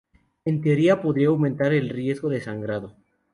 En 0.45 0.61
teoría, 0.63 0.99
podría 1.03 1.27
aumentar 1.27 1.73
el 1.73 1.89
riesgo 1.89 2.27
de 2.29 2.41
sangrado. 2.41 2.95